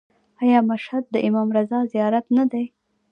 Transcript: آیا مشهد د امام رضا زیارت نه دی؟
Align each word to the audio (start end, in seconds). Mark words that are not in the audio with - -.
آیا 0.41 0.59
مشهد 0.71 1.03
د 1.09 1.15
امام 1.27 1.47
رضا 1.57 1.79
زیارت 1.93 2.25
نه 2.37 2.43
دی؟ 2.51 2.65